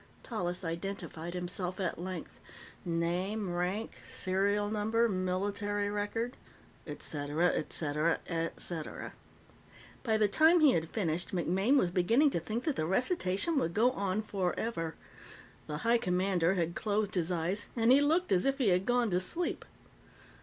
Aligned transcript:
Tallis 0.23 0.63
identified 0.63 1.35
himself 1.35 1.79
at 1.79 1.99
length 1.99 2.39
name, 2.83 3.53
rank, 3.53 3.97
serial 4.11 4.67
number, 4.67 5.07
military 5.07 5.91
record, 5.91 6.37
et 6.87 7.03
cetera, 7.03 7.53
et 7.53 7.71
cetera, 7.71 8.17
et 8.25 8.59
cetera. 8.59 9.13
By 10.01 10.17
the 10.17 10.27
time 10.27 10.59
he 10.59 10.71
had 10.71 10.89
finished, 10.89 11.35
MacMaine 11.35 11.77
was 11.77 11.91
beginning 11.91 12.31
to 12.31 12.39
think 12.39 12.63
that 12.63 12.77
the 12.77 12.87
recitation 12.87 13.59
would 13.59 13.75
go 13.75 13.91
on 13.91 14.23
forever. 14.23 14.95
The 15.67 15.77
High 15.85 15.99
Commander 15.99 16.55
had 16.55 16.73
closed 16.73 17.13
his 17.13 17.31
eyes, 17.31 17.67
and 17.75 17.91
he 17.91 18.01
looked 18.01 18.31
as 18.31 18.43
if 18.47 18.57
he 18.57 18.69
had 18.69 18.87
gone 18.87 19.11
to 19.11 19.19
sleep. 19.19 19.63